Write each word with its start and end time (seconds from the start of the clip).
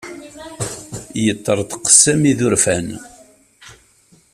Yeṭṭerḍeq 1.23 1.85
Sami 2.01 2.31
d 2.37 2.39
urfan. 2.45 2.87